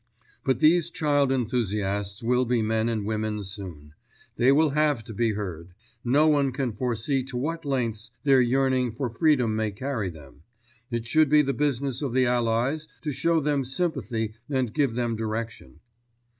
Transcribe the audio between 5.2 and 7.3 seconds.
heard. No one can foresee